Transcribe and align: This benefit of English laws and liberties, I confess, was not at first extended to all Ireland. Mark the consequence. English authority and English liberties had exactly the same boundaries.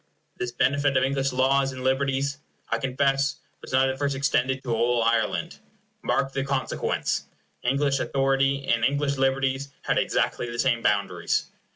This 0.35 0.51
benefit 0.51 0.97
of 0.97 1.03
English 1.03 1.31
laws 1.31 1.71
and 1.73 1.83
liberties, 1.83 2.39
I 2.69 2.79
confess, 2.79 3.35
was 3.61 3.71
not 3.71 3.87
at 3.87 3.99
first 3.99 4.15
extended 4.15 4.63
to 4.63 4.73
all 4.73 5.03
Ireland. 5.03 5.59
Mark 6.01 6.33
the 6.33 6.43
consequence. 6.43 7.27
English 7.61 7.99
authority 7.99 8.67
and 8.67 8.83
English 8.83 9.17
liberties 9.17 9.69
had 9.83 9.99
exactly 9.99 10.49
the 10.49 10.57
same 10.57 10.81
boundaries. 10.81 11.51